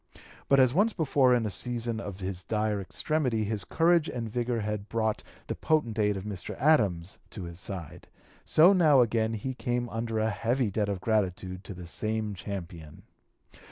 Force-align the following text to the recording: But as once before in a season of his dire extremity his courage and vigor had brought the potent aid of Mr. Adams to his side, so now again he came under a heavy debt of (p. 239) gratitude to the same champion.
But 0.49 0.59
as 0.59 0.73
once 0.73 0.93
before 0.93 1.35
in 1.35 1.45
a 1.45 1.51
season 1.51 1.99
of 1.99 2.21
his 2.21 2.43
dire 2.43 2.81
extremity 2.81 3.43
his 3.43 3.63
courage 3.63 4.09
and 4.09 4.27
vigor 4.27 4.61
had 4.61 4.89
brought 4.89 5.21
the 5.45 5.53
potent 5.53 5.99
aid 5.99 6.17
of 6.17 6.23
Mr. 6.23 6.57
Adams 6.59 7.19
to 7.29 7.43
his 7.43 7.59
side, 7.59 8.07
so 8.43 8.73
now 8.73 9.01
again 9.01 9.33
he 9.33 9.53
came 9.53 9.87
under 9.89 10.17
a 10.17 10.31
heavy 10.31 10.71
debt 10.71 10.89
of 10.89 11.01
(p. 11.01 11.05
239) 11.05 11.21
gratitude 11.53 11.63
to 11.63 11.75
the 11.75 11.85
same 11.85 12.33
champion. 12.33 13.03